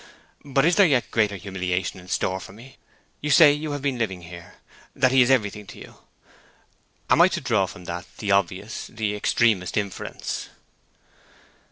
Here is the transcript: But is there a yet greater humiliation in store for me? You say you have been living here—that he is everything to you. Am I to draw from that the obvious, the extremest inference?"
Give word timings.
But 0.43 0.65
is 0.65 0.77
there 0.77 0.87
a 0.87 0.89
yet 0.89 1.11
greater 1.11 1.35
humiliation 1.35 1.99
in 1.99 2.07
store 2.07 2.39
for 2.39 2.53
me? 2.53 2.77
You 3.21 3.29
say 3.29 3.53
you 3.53 3.69
have 3.73 3.83
been 3.83 3.99
living 3.99 4.23
here—that 4.23 5.11
he 5.11 5.21
is 5.21 5.29
everything 5.29 5.67
to 5.67 5.77
you. 5.77 5.99
Am 7.07 7.21
I 7.21 7.27
to 7.27 7.39
draw 7.39 7.67
from 7.67 7.85
that 7.85 8.07
the 8.17 8.31
obvious, 8.31 8.87
the 8.87 9.15
extremest 9.15 9.77
inference?" 9.77 10.49